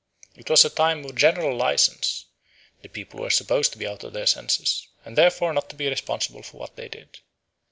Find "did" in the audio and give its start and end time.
6.89-7.19